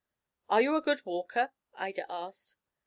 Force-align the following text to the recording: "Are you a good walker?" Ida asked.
"Are 0.49 0.63
you 0.63 0.75
a 0.75 0.81
good 0.81 1.05
walker?" 1.05 1.51
Ida 1.75 2.07
asked. 2.11 2.55